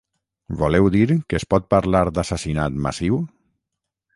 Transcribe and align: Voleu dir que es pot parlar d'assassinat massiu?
Voleu 0.61 0.87
dir 0.95 1.05
que 1.17 1.37
es 1.41 1.45
pot 1.55 1.67
parlar 1.75 2.03
d'assassinat 2.15 2.81
massiu? 2.87 3.21